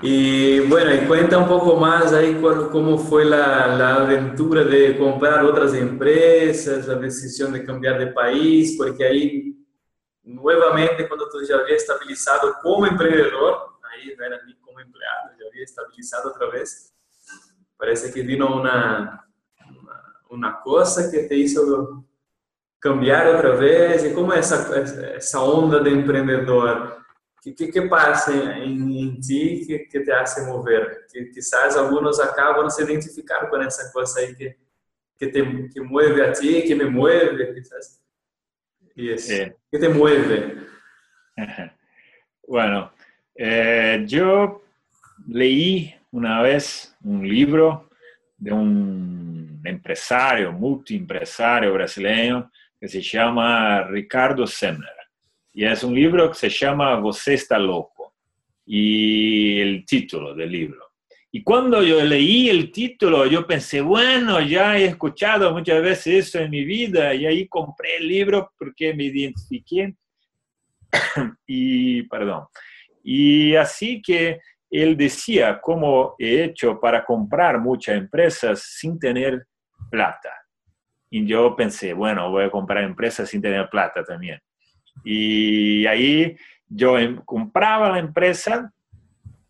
Y 0.00 0.60
bueno, 0.60 0.94
y 0.94 1.06
cuenta 1.06 1.38
un 1.38 1.48
poco 1.48 1.76
más 1.76 2.12
ahí 2.12 2.40
cómo 2.40 2.98
fue 2.98 3.24
la, 3.24 3.96
aventura 3.96 4.62
de 4.64 4.96
comprar 4.96 5.44
otras 5.44 5.74
empresas, 5.74 6.86
la 6.86 6.94
decisión 6.94 7.52
de 7.52 7.64
cambiar 7.64 7.98
de 7.98 8.08
país, 8.08 8.76
porque 8.76 9.04
ahí 9.04 9.66
nuevamente 10.22 11.08
cuando 11.08 11.28
tú 11.28 11.38
ya 11.48 11.56
habías 11.56 11.82
estabilizado 11.82 12.54
como 12.62 12.86
emprendedor, 12.86 13.58
ahí 13.92 14.14
no 14.16 14.24
era 14.24 14.40
ni 14.46 14.54
como 14.56 14.78
empleado, 14.80 15.30
ya 15.38 15.48
había 15.48 15.64
estabilizado 15.64 16.30
otra 16.30 16.48
vez, 16.48 16.94
parece 17.76 18.12
que 18.12 18.22
vino 18.22 18.60
una, 18.60 19.28
una 20.30 20.60
cosa 20.60 21.10
que 21.10 21.24
te 21.24 21.36
hizo 21.36 22.04
cambiar 22.82 23.28
otra 23.28 23.50
vez, 23.50 24.04
y 24.04 24.12
cómo 24.12 24.34
es 24.34 24.50
esa, 24.50 25.16
esa 25.16 25.40
onda 25.40 25.78
de 25.78 25.90
emprendedor 25.90 27.02
¿Qué, 27.42 27.52
qué, 27.56 27.70
qué 27.72 27.82
pasa 27.82 28.32
en, 28.58 28.92
en 28.92 29.20
ti 29.20 29.64
que, 29.66 29.88
que, 29.88 30.00
te 30.00 30.12
hace 30.12 30.46
mover? 30.46 31.06
Que 31.12 31.28
quizás 31.28 31.76
algunos 31.76 32.20
acabam 32.20 32.70
se 32.70 32.84
identificar 32.84 33.48
con 33.50 33.66
esa 33.66 33.90
cosa 33.92 34.20
ahí 34.20 34.36
que, 34.36 34.56
que 35.18 35.26
te 35.26 35.68
que 35.74 35.80
mueve 35.80 36.24
a 36.24 36.32
ti, 36.32 36.62
que 36.62 36.76
me 36.76 36.84
mueve, 36.84 37.52
quizás. 37.52 38.00
Y 38.94 39.10
es, 39.10 39.26
sí. 39.26 39.42
¿Qué 39.70 39.78
te 39.78 39.88
mueve? 39.88 40.68
Bueno, 42.44 42.92
eh, 43.34 44.04
yo 44.06 44.62
leí 45.26 45.94
una 46.10 46.42
vez 46.42 46.94
un 47.02 47.26
libro 47.26 47.88
de 48.36 48.52
un 48.52 49.62
empresario, 49.64 50.52
multiempresario 50.52 51.72
brasileño 51.72 52.50
que 52.82 52.88
se 52.88 53.00
llama 53.00 53.84
Ricardo 53.84 54.44
Semler. 54.44 54.90
Y 55.52 55.64
es 55.64 55.84
un 55.84 55.94
libro 55.94 56.28
que 56.28 56.34
se 56.34 56.48
llama 56.48 56.96
Você 56.96 57.34
está 57.34 57.56
loco. 57.56 58.16
Y 58.66 59.60
el 59.60 59.86
título 59.86 60.34
del 60.34 60.50
libro. 60.50 60.90
Y 61.30 61.44
cuando 61.44 61.80
yo 61.84 62.02
leí 62.04 62.48
el 62.48 62.72
título, 62.72 63.24
yo 63.26 63.46
pensé, 63.46 63.80
bueno, 63.80 64.40
ya 64.40 64.76
he 64.76 64.86
escuchado 64.86 65.52
muchas 65.52 65.80
veces 65.80 66.26
eso 66.26 66.40
en 66.40 66.50
mi 66.50 66.64
vida 66.64 67.14
y 67.14 67.24
ahí 67.24 67.46
compré 67.46 67.98
el 67.98 68.08
libro 68.08 68.50
porque 68.58 68.92
me 68.94 69.04
identifiqué. 69.04 69.94
y, 71.46 72.02
perdón. 72.08 72.46
Y 73.04 73.54
así 73.54 74.02
que 74.02 74.40
él 74.68 74.96
decía 74.96 75.60
cómo 75.60 76.16
he 76.18 76.42
hecho 76.42 76.80
para 76.80 77.04
comprar 77.04 77.60
muchas 77.60 77.96
empresas 77.96 78.60
sin 78.60 78.98
tener 78.98 79.46
plata. 79.88 80.41
Y 81.14 81.26
yo 81.26 81.54
pensé, 81.54 81.92
bueno, 81.92 82.30
voy 82.30 82.44
a 82.44 82.50
comprar 82.50 82.82
empresas 82.82 83.28
sin 83.28 83.42
tener 83.42 83.68
plata 83.68 84.02
también. 84.02 84.40
Y 85.04 85.84
ahí 85.84 86.34
yo 86.66 86.98
em, 86.98 87.16
compraba 87.26 87.90
la 87.90 87.98
empresa 87.98 88.72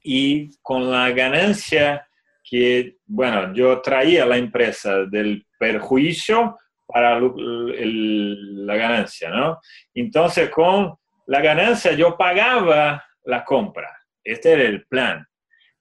y 0.02 0.50
con 0.61 0.90
la 0.90 1.11
ganancia 1.12 2.04
que, 2.42 2.97
bueno, 3.07 3.54
yo 3.54 3.81
traía 3.81 4.26
la 4.26 4.38
empresa 4.38 5.04
del 5.04 5.47
perjuicio 5.57 6.59
para 6.85 7.21
la 7.21 8.76
ganancia, 8.76 9.31
¿no? 9.31 9.61
Entonces 9.95 10.50
con 10.50 10.97
la 11.28 11.40
ganancia 11.40 11.92
yo 11.92 12.16
pagaba 12.16 13.04
la 13.23 13.45
compra. 13.45 13.88
Este 14.25 14.50
era 14.50 14.64
el 14.64 14.85
plan. 14.87 15.25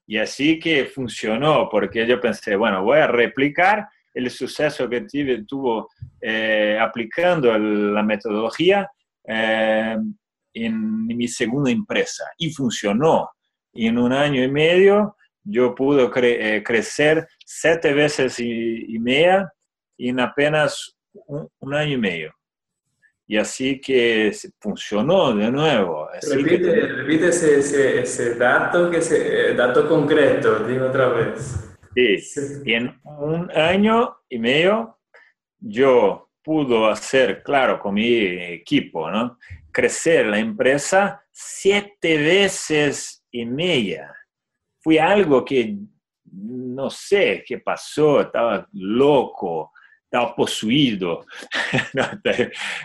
Y 0.06 0.18
así 0.18 0.60
que 0.60 0.84
funcionó, 0.84 1.68
porque 1.68 2.06
yo 2.06 2.20
pensé, 2.20 2.54
bueno, 2.54 2.84
voy 2.84 3.00
a 3.00 3.08
replicar 3.08 3.88
el 4.14 4.30
suceso 4.30 4.88
que 4.88 5.06
tuvo 5.46 5.88
eh, 6.20 6.78
aplicando 6.80 7.56
la 7.58 8.02
metodología 8.02 8.90
eh, 9.24 9.96
en 10.54 11.06
mi 11.06 11.28
segunda 11.28 11.70
empresa 11.70 12.24
y 12.38 12.52
funcionó. 12.52 13.30
Y 13.72 13.86
en 13.86 13.98
un 13.98 14.12
año 14.12 14.42
y 14.42 14.50
medio 14.50 15.16
yo 15.44 15.74
pude 15.74 16.10
eh, 16.14 16.62
crecer 16.62 17.26
siete 17.44 17.92
veces 17.92 18.38
y, 18.38 18.98
media 19.00 19.52
en 19.98 20.20
apenas 20.20 20.96
un, 21.12 21.74
año 21.74 21.94
y 21.94 21.98
medio. 21.98 22.34
Y 23.26 23.38
así 23.38 23.80
que 23.80 24.30
funcionó 24.60 25.34
de 25.34 25.50
nuevo. 25.50 26.08
Así 26.10 26.34
repite, 26.34 27.28
ese, 28.02 28.34
dato, 28.34 28.90
que 28.90 28.98
ese 28.98 29.54
dato 29.54 29.88
concreto, 29.88 30.66
digo 30.66 30.86
otra 30.86 31.08
vez. 31.08 31.71
Sí, 31.94 32.18
sí. 32.18 32.72
en 32.72 32.98
un 33.04 33.50
año 33.50 34.16
y 34.28 34.38
medio 34.38 34.98
yo 35.58 36.30
pudo 36.42 36.88
hacer, 36.88 37.42
claro, 37.42 37.78
con 37.78 37.94
mi 37.94 38.04
equipo, 38.04 39.10
¿no? 39.10 39.38
crecer 39.72 40.26
la 40.26 40.38
empresa 40.38 41.24
siete 41.30 42.18
veces 42.18 43.24
y 43.30 43.46
media. 43.46 44.14
Fue 44.80 45.00
algo 45.00 45.44
que 45.44 45.76
no 46.24 46.90
sé 46.90 47.42
qué 47.46 47.58
pasó, 47.58 48.20
estaba 48.20 48.68
loco, 48.72 49.72
estaba 50.04 50.34
poseído. 50.36 51.24
no, 51.94 52.02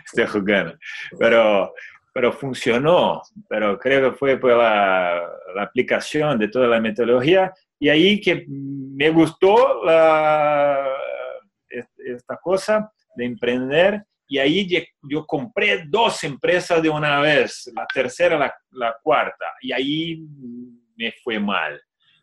estoy 0.05 0.27
jugando. 0.27 0.77
Pero, 1.19 1.73
pero 2.17 2.33
funcionó, 2.33 3.21
pero 3.47 3.77
creo 3.77 4.09
que 4.09 4.17
fue 4.17 4.37
por 4.37 4.49
la, 4.57 5.21
la, 5.53 5.61
aplicación 5.61 6.39
de 6.39 6.47
toda 6.47 6.65
la 6.65 6.81
metodología. 6.81 7.53
Y 7.77 7.89
ahí 7.89 8.19
que 8.19 8.43
me 8.47 9.11
gustó 9.11 9.83
la, 9.85 10.95
esta 11.69 12.37
cosa 12.37 12.91
de 13.15 13.23
emprender. 13.23 14.03
Y 14.27 14.39
ahí 14.39 14.67
yo 15.03 15.27
compré 15.27 15.83
dos 15.87 16.23
empresas 16.23 16.81
de 16.81 16.89
una 16.89 17.19
vez, 17.19 17.71
la 17.75 17.85
tercera, 17.85 18.35
la, 18.35 18.51
la, 18.71 18.97
cuarta, 19.03 19.45
y 19.61 19.71
ahí 19.71 20.25
me 20.95 21.13
fue 21.23 21.39
mal. 21.39 21.79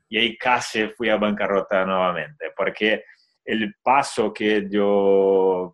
Y 0.09 0.19
ahí 0.19 0.37
casi 0.37 0.89
fui 0.89 1.09
a 1.09 1.19
bancarrota 1.19 1.87
nuevamente, 1.87 2.47
porque 2.57 3.05
el 3.45 3.77
paso 3.81 4.33
que 4.33 4.67
yo, 4.69 5.73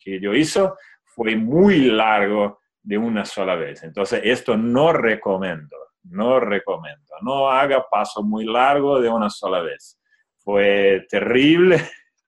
que 0.00 0.18
yo 0.18 0.34
hizo 0.34 0.76
fue 1.04 1.36
muy 1.36 1.78
largo 1.78 2.58
de 2.84 2.98
una 2.98 3.24
sola 3.24 3.56
vez. 3.56 3.82
Entonces, 3.82 4.20
esto 4.22 4.56
no 4.56 4.92
recomiendo, 4.92 5.76
no 6.04 6.38
recomiendo. 6.38 7.12
No 7.22 7.50
haga 7.50 7.84
paso 7.90 8.22
muy 8.22 8.44
largo 8.44 9.00
de 9.00 9.08
una 9.08 9.30
sola 9.30 9.62
vez. 9.62 9.98
Fue 10.38 11.06
terrible 11.08 11.80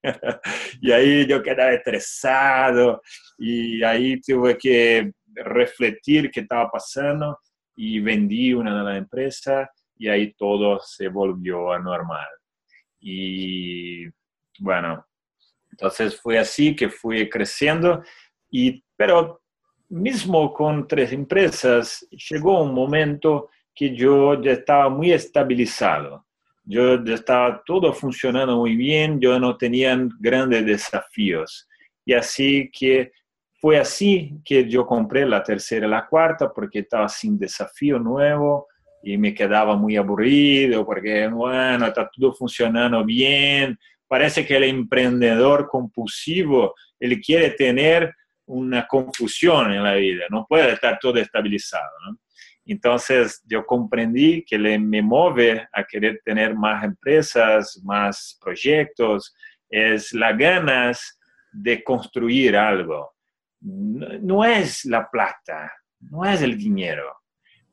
y 0.80 0.90
ahí 0.90 1.26
yo 1.26 1.42
quedaba 1.42 1.72
estresado 1.72 3.02
y 3.38 3.82
ahí 3.82 4.18
tuve 4.20 4.56
que 4.56 5.12
refletir 5.34 6.30
qué 6.30 6.40
estaba 6.40 6.70
pasando 6.70 7.38
y 7.76 8.00
vendí 8.00 8.54
una 8.54 8.78
de 8.78 8.84
las 8.84 8.98
empresas 8.98 9.68
y 9.98 10.08
ahí 10.08 10.32
todo 10.32 10.80
se 10.80 11.08
volvió 11.08 11.70
a 11.70 11.78
normal. 11.78 12.28
Y 12.98 14.06
bueno, 14.58 15.06
entonces 15.70 16.18
fue 16.18 16.38
así 16.38 16.74
que 16.74 16.88
fui 16.88 17.28
creciendo, 17.28 18.02
y, 18.50 18.82
pero 18.96 19.42
mismo 19.88 20.52
con 20.52 20.86
tres 20.86 21.12
empresas 21.12 22.06
llegó 22.30 22.62
un 22.62 22.74
momento 22.74 23.50
que 23.74 23.94
yo 23.94 24.40
ya 24.40 24.52
estaba 24.52 24.88
muy 24.88 25.12
estabilizado 25.12 26.26
yo 26.66 26.94
estaba 27.04 27.62
todo 27.64 27.92
funcionando 27.92 28.56
muy 28.56 28.74
bien, 28.74 29.20
yo 29.20 29.38
no 29.38 29.56
tenía 29.56 29.96
grandes 30.18 30.66
desafíos. 30.66 31.68
Y 32.04 32.12
así 32.12 32.68
que 32.76 33.12
fue 33.60 33.78
así 33.78 34.32
que 34.44 34.68
yo 34.68 34.84
compré 34.84 35.24
la 35.24 35.44
tercera 35.44 35.86
y 35.86 35.90
la 35.90 36.06
cuarta 36.06 36.52
porque 36.52 36.80
estaba 36.80 37.08
sin 37.08 37.38
desafío 37.38 38.00
nuevo 38.00 38.66
y 39.02 39.16
me 39.16 39.32
quedaba 39.32 39.76
muy 39.76 39.96
aburrido 39.96 40.84
porque, 40.84 41.28
bueno, 41.28 41.86
está 41.86 42.10
todo 42.12 42.34
funcionando 42.34 43.04
bien. 43.04 43.78
Parece 44.08 44.44
que 44.44 44.56
el 44.56 44.64
emprendedor 44.64 45.68
compulsivo 45.68 46.74
él 46.98 47.20
quiere 47.20 47.50
tener 47.50 48.12
una 48.46 48.86
confusión 48.86 49.72
en 49.72 49.82
la 49.82 49.94
vida, 49.94 50.24
no 50.30 50.46
puede 50.48 50.72
estar 50.72 50.98
todo 51.00 51.18
estabilizado. 51.18 51.90
Entonces 52.64 53.42
yo 53.46 53.64
comprendí 53.64 54.44
que 54.44 54.58
le, 54.58 54.78
me 54.78 55.02
mueve 55.02 55.68
a 55.72 55.84
querer 55.84 56.20
tener 56.24 56.54
más 56.54 56.82
empresas, 56.84 57.80
más 57.84 58.38
proyectos, 58.42 59.34
es 59.68 60.12
las 60.12 60.36
ganas 60.36 61.18
de 61.52 61.82
construir 61.82 62.56
algo. 62.56 63.14
no 63.60 64.44
es 64.44 64.84
la 64.84 65.10
plata, 65.10 65.72
no 66.00 66.24
es 66.24 66.42
el 66.42 66.56
dinero, 66.56 67.16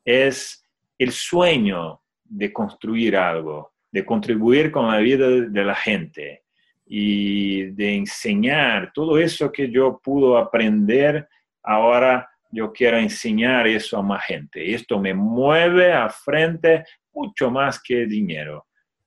es 0.04 0.64
el 0.98 1.12
sueño 1.12 2.00
de 2.24 2.52
construir 2.52 3.16
algo, 3.16 3.74
de 3.92 4.04
contribuir 4.04 4.72
con 4.72 4.90
la 4.90 4.98
vida 4.98 5.28
de 5.28 5.64
la 5.64 5.74
gente 5.74 6.43
y 6.86 7.70
de 7.72 7.96
enseñar 7.96 8.92
todo 8.92 9.18
eso 9.18 9.50
que 9.50 9.70
yo 9.70 10.00
pude 10.02 10.38
aprender, 10.38 11.28
ahora 11.62 12.28
yo 12.50 12.72
quiero 12.72 12.98
enseñar 12.98 13.66
eso 13.66 13.98
a 13.98 14.02
más 14.02 14.24
gente. 14.24 14.74
Esto 14.74 15.00
me 15.00 15.12
mueve 15.14 15.92
a 15.92 16.08
frente 16.08 16.84
mucho 17.12 17.50
más 17.50 17.82
que 17.82 18.06
dinero. 18.06 18.66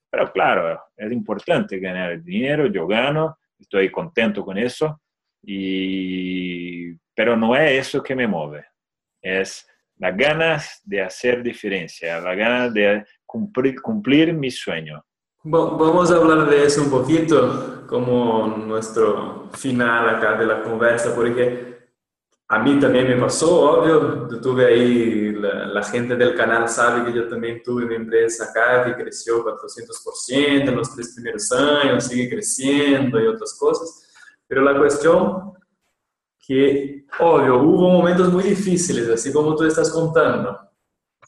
Pero 0.10 0.31
claro, 0.31 0.81
es 0.96 1.12
importante 1.12 1.79
ganar 1.79 2.22
dinero, 2.24 2.67
yo 2.67 2.88
gano, 2.88 3.38
estoy 3.60 3.91
contento 3.91 4.43
con 4.43 4.57
eso, 4.57 5.01
y, 5.43 6.93
pero 7.13 7.36
no 7.36 7.55
es 7.55 7.88
eso 7.88 8.01
que 8.01 8.15
me 8.15 8.27
mueve, 8.27 8.65
es 9.22 9.67
las 9.98 10.15
ganas 10.15 10.81
de 10.84 11.01
hacer 11.01 11.43
diferencia, 11.43 12.19
las 12.22 12.38
ganas 12.38 12.74
de 12.74 13.05
cumplir, 13.25 13.81
cumplir 13.81 14.34
mi 14.34 14.51
sueño. 14.51 15.03
Vamos 15.44 16.12
a 16.12 16.15
hablar 16.15 16.50
de 16.50 16.65
eso 16.65 16.82
un 16.82 16.89
poquito 16.89 17.86
como 17.88 18.48
nuestro 18.48 19.50
final 19.53 20.10
acá 20.10 20.38
de 20.38 20.46
la 20.46 20.62
conversa, 20.62 21.15
porque 21.15 21.67
a 22.50 22.60
mí 22.60 22.79
también 22.79 23.08
me 23.08 23.17
pasó, 23.17 23.79
obvio, 23.79 24.29
yo 24.29 24.39
tuve 24.41 24.65
ahí, 24.65 25.32
la, 25.34 25.84
gente 25.84 26.15
del 26.15 26.34
canal 26.36 26.70
sabe 26.70 27.06
que 27.06 27.17
yo 27.17 27.27
también 27.27 27.62
tuve 27.62 27.86
una 27.86 27.96
empresa 27.96 28.46
acá 28.46 28.86
que 28.86 29.03
creció 29.03 29.44
400% 29.44 30.70
en 30.70 30.75
los 30.75 30.96
tres 30.96 31.13
primeros 31.13 31.51
años, 31.51 32.06
sigue 32.06 32.29
creciendo 32.29 33.20
y 33.20 33.27
otras 33.27 33.53
cosas, 33.60 34.08
pero 34.48 34.62
la 34.62 34.77
cuestión 34.77 35.53
que, 36.39 37.06
obvio, 37.20 37.62
hubo 37.62 37.89
momentos 37.89 38.32
muy 38.32 38.44
difíciles, 38.44 39.10
así 39.10 39.34
como 39.34 39.53
tú 39.56 39.65
estás 39.65 39.89
contando, 39.91 40.58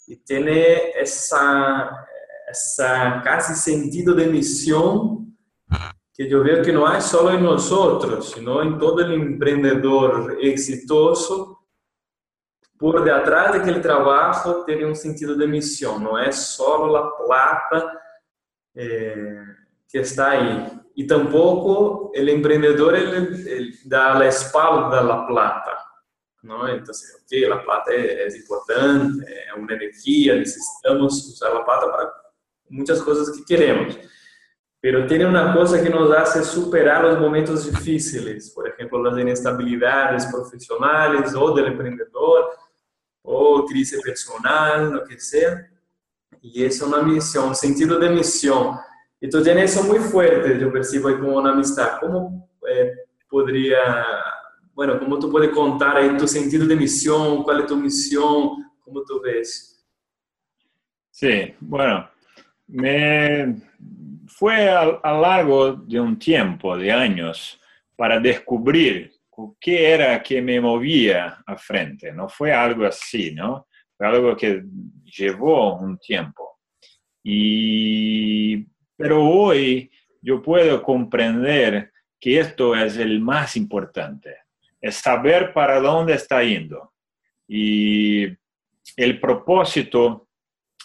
y 0.08 0.16
tiene 0.24 0.92
esa, 0.92 2.08
esa 2.50 3.22
casi 3.24 3.54
sentido 3.56 4.14
de 4.14 4.28
misión 4.28 5.38
que 6.14 6.28
yo 6.28 6.44
veo 6.44 6.62
que 6.62 6.74
no 6.74 6.86
hay 6.86 7.02
solo 7.02 7.32
en 7.32 7.44
nosotros, 7.44 8.32
sino 8.32 8.62
en 8.62 8.78
todo 8.78 9.00
el 9.00 9.14
emprendedor 9.14 10.38
exitoso, 10.42 11.60
por 12.78 13.04
detrás 13.04 13.54
de 13.54 13.60
aquele 13.60 13.80
trabajo 13.80 14.66
un 14.68 14.96
sentido 14.96 15.36
de 15.36 15.48
misión, 15.48 16.04
no 16.04 16.20
es 16.20 16.36
solo 16.36 16.94
la 16.94 17.10
plata 17.26 18.02
eh, 18.74 19.44
que 19.90 20.00
está 20.00 20.32
ahí. 20.32 20.82
Y 20.96 21.08
tampoco 21.08 22.12
el 22.14 22.28
emprendedor 22.30 22.96
ele, 22.96 23.74
da 23.86 24.20
la 24.20 24.28
espalda 24.28 25.00
a 25.00 25.04
la 25.04 25.28
plata. 25.28 25.78
¿no? 26.42 26.68
Entonces, 26.68 27.22
ok, 27.22 27.50
la 27.50 27.64
plata 27.64 27.94
es 27.94 28.36
importante, 28.36 29.26
es 29.26 29.54
una 29.58 29.76
energía, 29.76 30.36
necesitamos 30.36 31.28
usar 31.28 31.54
la 31.54 31.66
plata 31.66 31.92
para 31.92 32.14
muchas 32.70 33.02
cosas 33.02 33.36
que 33.36 33.44
queremos. 33.44 33.98
Pero 34.82 35.06
tiene 35.06 35.26
una 35.26 35.54
cosa 35.54 35.84
que 35.84 35.90
nos 35.90 36.12
hace 36.12 36.44
superar 36.44 37.04
los 37.04 37.20
momentos 37.20 37.70
difíciles, 37.70 38.52
por 38.52 38.68
ejemplo, 38.68 39.04
las 39.04 39.20
inestabilidades 39.20 40.26
profesionales 40.28 41.34
o 41.36 41.54
del 41.54 41.68
emprendedor, 41.68 42.50
o 43.22 43.66
crisis 43.66 44.02
personal, 44.02 44.94
lo 44.94 45.04
que 45.04 45.20
sea. 45.20 45.70
Y 46.42 46.64
es 46.64 46.82
una 46.82 47.02
misión, 47.02 47.50
un 47.50 47.56
sentido 47.56 48.00
de 48.00 48.10
misión 48.10 48.78
y 49.22 49.30
tú 49.30 49.44
tienes 49.44 49.72
eso 49.72 49.84
muy 49.84 50.00
fuerte, 50.00 50.58
yo 50.60 50.72
percibo 50.72 51.10
ahí 51.10 51.16
como 51.16 51.38
una 51.38 51.52
amistad. 51.52 52.00
¿Cómo 52.00 52.50
eh, 52.70 52.94
podría, 53.30 54.06
bueno, 54.74 54.98
cómo 54.98 55.20
tú 55.20 55.30
puedes 55.30 55.50
contar 55.50 55.98
ahí 55.98 56.16
tu 56.18 56.28
sentido 56.28 56.66
de 56.66 56.76
misión? 56.76 57.44
¿Cuál 57.44 57.62
es 57.62 57.68
tu 57.68 57.76
misión? 57.76 58.72
¿Cómo 58.80 59.04
tú 59.04 59.20
ves? 59.22 59.86
Sí, 61.12 61.54
bueno, 61.60 62.10
me 62.70 63.56
fue 64.28 64.70
a, 64.70 64.82
a 65.04 65.14
largo 65.14 65.74
de 65.74 66.00
un 66.00 66.18
tiempo, 66.18 66.78
de 66.78 66.92
años, 66.92 67.60
para 67.96 68.20
descubrir 68.20 69.12
qué 69.60 69.92
era 69.92 70.22
que 70.22 70.42
me 70.42 70.60
movía 70.60 71.44
a 71.46 71.58
frente. 71.58 72.12
No 72.12 72.30
fue 72.30 72.54
algo 72.54 72.86
así, 72.86 73.34
¿no? 73.34 73.68
Fue 73.98 74.08
algo 74.08 74.36
que 74.36 74.64
llevó 75.04 75.78
un 75.78 75.98
tiempo. 75.98 76.60
Y 77.24 78.66
pero 79.00 79.24
hoy 79.24 79.90
yo 80.22 80.42
puedo 80.42 80.84
comprender 80.84 81.92
que 82.20 82.38
esto 82.38 82.76
es 82.76 82.98
el 82.98 83.22
más 83.22 83.56
importante, 83.56 84.36
es 84.82 84.96
saber 84.96 85.54
para 85.54 85.80
dónde 85.80 86.16
está 86.16 86.44
yendo. 86.44 86.92
Y 87.48 88.26
el 88.98 89.20
propósito, 89.22 90.28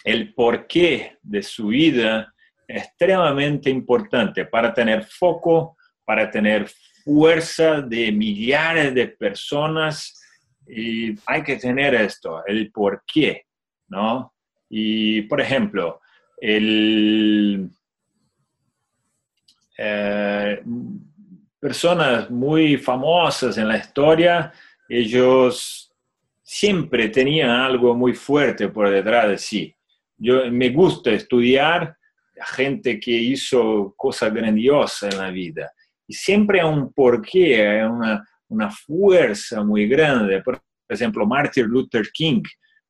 el 0.05 0.35
porqué 0.35 1.19
de 1.23 1.43
su 1.43 1.69
vida 1.69 2.33
es 2.69 2.85
extremadamente 2.85 3.71
importante 3.71 4.45
para 4.45 4.73
tener 4.73 5.05
foco, 5.05 5.77
para 6.05 6.31
tener 6.31 6.69
fuerza 7.03 7.81
de 7.81 8.13
millares 8.13 8.95
de 8.95 9.09
personas. 9.09 10.21
Y 10.69 11.15
hay 11.27 11.43
que 11.43 11.57
tener 11.57 11.95
esto, 11.95 12.45
el 12.47 12.71
porqué, 12.71 13.47
¿no? 13.89 14.35
Y, 14.69 15.23
por 15.23 15.41
ejemplo, 15.41 16.01
el, 16.39 17.71
eh, 19.79 20.63
personas 21.59 22.31
muy 22.31 22.77
famosas 22.77 23.57
en 23.57 23.69
la 23.69 23.79
historia, 23.79 24.53
ellos 24.89 25.91
siempre 26.43 27.09
tenían 27.09 27.49
algo 27.49 27.95
muy 27.95 28.13
fuerte 28.13 28.69
por 28.69 28.91
detrás 28.91 29.29
de 29.29 29.39
sí. 29.39 29.75
Yo 30.25 30.51
me 30.51 30.71
gusta 30.71 31.11
estudiar 31.11 31.97
a 32.41 32.47
gente 32.47 32.99
que 32.99 33.11
hizo 33.11 33.95
cosas 33.97 34.33
grandiosas 34.33 35.13
en 35.13 35.21
la 35.21 35.31
vida 35.31 35.71
y 36.07 36.15
siempre 36.15 36.61
hay 36.61 36.67
un 36.67 36.93
porqué, 36.93 37.85
una, 37.85 38.27
una 38.49 38.71
fuerza 38.71 39.63
muy 39.63 39.87
grande. 39.87 40.43
Por 40.43 40.61
ejemplo, 40.89 41.27
Martin 41.27 41.67
Luther 41.67 42.11
King 42.13 42.43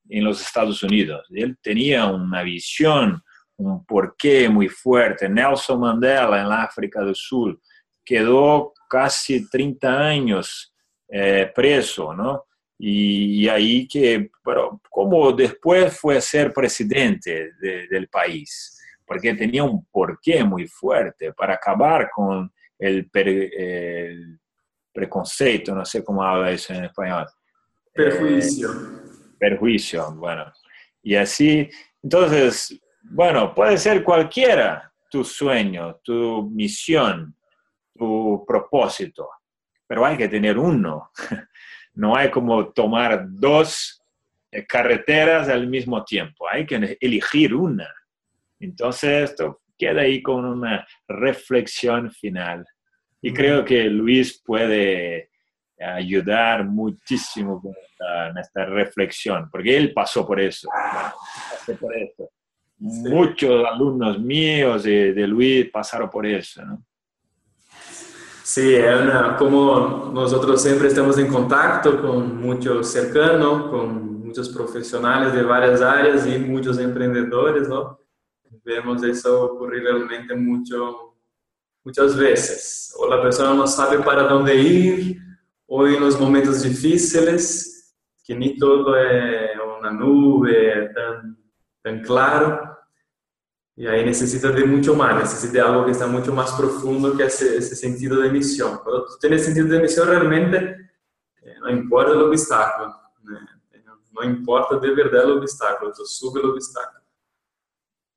en 0.09 0.25
los 0.25 0.40
Estados 0.40 0.83
Unidos, 0.83 1.27
él 1.31 1.57
tenía 1.62 2.07
una 2.07 2.42
visión 2.42 3.23
un 3.57 3.85
porqué 3.85 4.49
muy 4.49 4.68
fuerte. 4.68 5.29
Nelson 5.29 5.81
Mandela 5.81 6.40
en 6.40 6.49
la 6.49 6.62
África 6.64 7.03
del 7.03 7.14
Sur 7.14 7.61
quedó 8.05 8.73
casi 8.88 9.49
30 9.49 10.07
años 10.07 10.73
eh, 11.09 11.51
preso, 11.55 12.14
¿no? 12.14 12.44
Y, 12.78 13.48
ahí 13.48 13.87
que, 13.87 14.30
pero 14.44 14.80
como 14.90 15.32
después 15.32 15.96
fue 15.98 16.16
a 16.16 16.20
ser 16.20 16.52
presidente 16.52 17.52
del 17.60 18.08
país, 18.08 18.80
porque 19.06 19.34
tenía 19.34 19.62
un 19.64 19.84
porqué 19.87 20.42
muy 20.44 20.66
fuerte 20.66 21.32
para 21.32 21.54
acabar 21.54 22.10
con 22.10 22.52
el, 22.78 23.08
preconceito, 24.92 25.74
no 25.74 25.84
sé 25.84 26.04
cómo 26.04 26.22
habla 26.22 26.50
eso 26.50 26.72
en 26.72 26.84
español. 26.84 27.26
Perjuicio. 27.92 28.72
Eh, 28.72 29.04
perjuicio, 29.38 30.14
bueno. 30.14 30.52
Y 31.02 31.16
así, 31.16 31.68
entonces, 32.02 32.80
bueno, 33.02 33.54
puede 33.54 33.76
ser 33.76 34.02
cualquiera 34.02 34.92
tu 35.10 35.24
sueño, 35.24 36.00
tu 36.02 36.50
misión, 36.50 37.37
tu 37.94 38.44
propósito, 38.46 39.28
pero 39.87 40.04
hay 40.04 40.16
que 40.16 40.28
tener 40.28 40.58
uno. 40.58 41.10
No 41.94 42.16
hay 42.16 42.30
como 42.30 42.68
tomar 42.68 43.26
dos 43.28 44.02
eh, 44.50 44.64
carreteras 44.66 45.48
al 45.48 45.66
mismo 45.66 46.04
tiempo, 46.04 46.48
hay 46.48 46.66
que 46.66 46.96
elegir 47.00 47.54
una. 47.54 47.88
Entonces, 48.61 49.30
esto 49.30 49.62
queda 49.76 50.02
ahí 50.02 50.22
con 50.22 50.44
una 50.44 50.87
reflexión 51.09 52.11
final. 52.11 52.64
Y 53.20 53.33
creo 53.33 53.64
que 53.64 53.85
Luis 53.85 54.42
puede 54.44 55.30
ayudar 55.78 56.64
muchísimo 56.64 57.61
en 58.28 58.38
esta, 58.38 58.64
reflexión, 58.66 59.48
porque 59.50 59.76
él 59.76 59.92
pasó 59.92 60.26
por 60.26 60.40
eso. 60.40 60.68
Pasó 60.70 61.76
por 61.78 61.96
eso 61.96 62.30
muchos 62.76 63.64
alumnos 63.66 64.18
míos 64.18 64.83
de, 64.83 65.14
de, 65.14 65.26
Luis 65.26 65.70
pasaron 65.70 66.11
por 66.11 66.26
eso, 66.26 66.64
¿no? 66.64 66.85
Sí, 68.46 68.74
una, 68.76 69.37
como 69.38 70.11
nosotros 70.12 70.61
siempre 70.61 70.88
estamos 70.88 71.16
en 71.16 71.28
contacto 71.28 72.02
con 72.02 72.37
muchos 72.37 72.88
cercanos, 72.88 73.70
con 73.70 74.20
muchos 74.20 74.50
profesionales 74.50 75.33
de 75.33 75.42
varias 75.42 75.80
áreas 75.80 76.26
y 76.26 76.38
muchos 76.38 76.78
emprendedores, 76.78 77.66
¿no? 77.70 77.98
Vemos 78.62 79.02
eso 79.02 79.44
ocurrir 79.44 79.85
realmente 79.85 80.37
mucho 80.37 81.14
muchas 81.85 82.18
veces. 82.18 82.94
O 82.98 83.09
la 83.09 83.22
persona 83.22 83.54
no 83.54 83.66
sabe 83.66 84.00
para 84.00 84.24
dónde 84.24 84.54
ir, 84.57 85.22
o 85.66 85.87
en 85.87 86.00
los 86.00 86.20
momentos 86.20 86.62
difíciles, 86.62 87.96
que 88.26 88.35
ni 88.35 88.59
todo 88.59 88.94
es 88.94 89.52
una 89.78 89.90
nube 89.90 90.90
tan, 90.94 91.38
tan 91.83 92.02
claro. 92.02 92.73
Y 93.76 93.87
ahí 93.87 94.04
necesita 94.04 94.50
de 94.50 94.64
mucho 94.64 94.94
más, 94.94 95.16
necesita 95.16 95.52
de 95.52 95.60
algo 95.60 95.84
que 95.84 95.90
está 95.90 96.06
mucho 96.06 96.32
más 96.32 96.52
profundo 96.52 97.16
que 97.16 97.24
ese, 97.24 97.56
ese 97.56 97.74
sentido 97.74 98.20
de 98.20 98.30
misión. 98.30 98.78
Cuando 98.78 99.06
tú 99.06 99.18
tienes 99.20 99.44
sentido 99.44 99.66
de 99.66 99.80
misión, 99.80 100.08
realmente 100.08 100.90
eh, 101.42 101.54
no 101.60 101.70
importa 101.70 102.12
el 102.12 102.22
obstáculo, 102.22 102.94
eh, 103.72 103.82
no 104.12 104.22
importa 104.22 104.78
de 104.78 104.94
verdad 104.94 105.24
el 105.24 105.38
obstáculo, 105.38 105.92
tú 105.92 106.04
subes 106.06 106.44
el 106.44 106.50
obstáculo. 106.50 107.04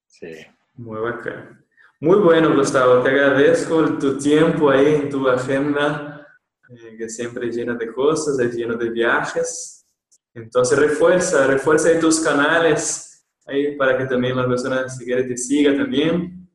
Sí. 0.05 0.45
Muy 0.75 0.99
bacán. 1.01 1.65
Muy 1.99 2.19
bueno, 2.19 2.53
Gustavo, 2.55 3.01
te 3.01 3.09
agradezco 3.09 3.97
tu 3.97 4.19
tiempo 4.19 4.69
ahí 4.69 4.93
en 4.93 5.09
tu 5.09 5.27
agenda, 5.27 6.27
eh, 6.69 6.95
que 6.95 7.09
siempre 7.09 7.49
llena 7.49 7.73
de 7.73 7.91
cosas, 7.91 8.37
es 8.37 8.53
lleno 8.53 8.75
de 8.75 8.91
viajes. 8.91 9.87
Entonces 10.35 10.77
refuerza, 10.77 11.47
refuerza 11.47 11.89
ahí 11.89 11.99
tus 11.99 12.19
canales 12.19 13.06
ahí 13.47 13.75
para 13.75 13.97
que 13.97 14.05
también 14.05 14.35
las 14.35 14.45
personas, 14.47 14.97
si 14.97 15.05
quieren, 15.05 15.27
te 15.27 15.37
sigan 15.37 15.77
también. 15.77 16.47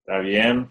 Está 0.00 0.18
bien. 0.18 0.68